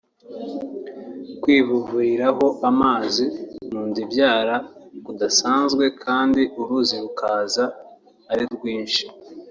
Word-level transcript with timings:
kwivuburiraho 1.41 2.45
amazi 2.69 3.25
mu 3.71 3.81
nda 3.87 3.99
ibyara 4.05 4.55
kudasanzwe 5.05 5.83
kandi 6.03 6.41
uruzi 6.61 6.95
rukaza 7.03 7.65
ari 8.31 8.45
rwinshi 8.55 9.03